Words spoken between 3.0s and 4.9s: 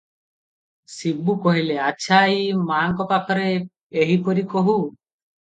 ପାଖରେ ଏହିପରି କହୁ।"